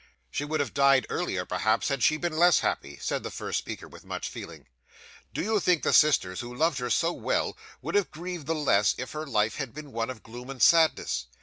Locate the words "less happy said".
2.35-3.21